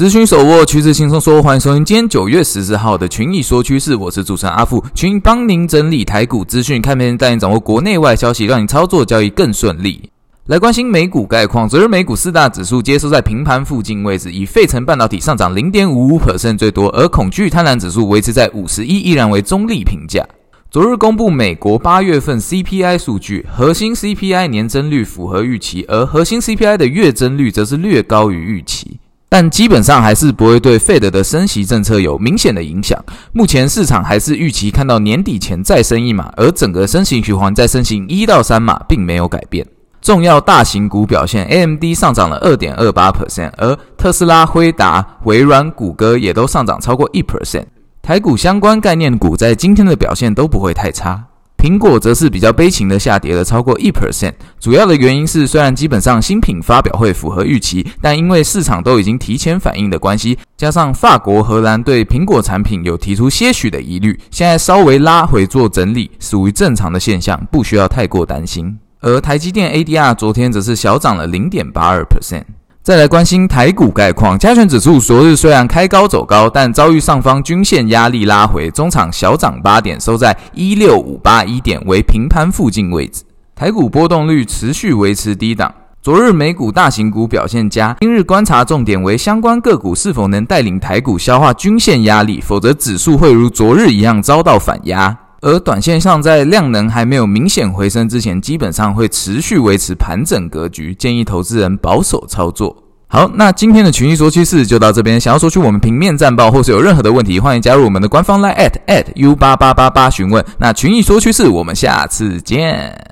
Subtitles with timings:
[0.00, 10.08] 资讯手握趋势轻松说，欢迎收听今天九月十四号的群益说趋势，我是主持人阿富，群益帮您整理台股资讯，看盘带您掌握国内外消息，让你操作交易更顺利。
[10.46, 20.26] 来关心美股概况，昨日美股四大指数皆收在平盘附近位置，以费城半导体上涨零点五五 percent 最多，而恐惧贪婪指数维持在五十一，依然为中立评价。
[20.70, 28.98] 昨日公布美国八月份 CPI 数据，核心 CPI 年增率符合预期，而核心 CPI 的月增率则是略高于预期。
[29.30, 33.02] 但基本上还是不会对 Fed 的升息政策有明显的影响。
[33.32, 39.64] 目前市场还是预期看到年底前再升一码，而整个升息循环再升息一到三码，并没有改变。
[40.02, 47.66] 重要大型股表现，AMD 上涨了二点二八 percent，而特斯拉、辉达、微软、谷歌也都上涨超过一 percent。
[48.02, 51.22] 台股相关概念股在今天的表现都不会太差。
[51.60, 68.78] 苹果则是比较悲情的下跌了超过一 percent，主要的原因是虽然基本上新品发表会符合预期，但因为市场都已经提前反应的关系，加上法国、荷兰对苹果产品有提出些许的疑虑，现在稍微拉回做整理，属于正常的现象，不需要太过担心。
[69.00, 72.44] 而台积电 ADR 昨天则是小涨了零点八二 percent。
[72.90, 83.22] 再来关心台股概况，加权指数昨日虽然开高走高，但遭遇上方均线压力拉回，中场小涨八点，收在一六五八一点，为平盘附近位置。
[83.54, 85.72] 台股波动率持续维持低档。
[86.02, 95.16] 昨日美股大型股表现佳，今日观察重点为相关个股是否能带领台股消化均线压力，否则指数会如昨日一样遭到反压。
[95.42, 102.76] 而短线上，在量能还没有明显回升之前，基本上会持续维持盘整格局，建议投资人保守操作。
[103.08, 105.18] 好，那今天的群益说趋势就到这边。
[105.18, 110.44] 想要索取我们平面战报，或是有任何的问题，欢迎加入我们的官方 LINE at at u 八八八八询问。
[110.58, 113.09] 那群益说趋势，我们下次见。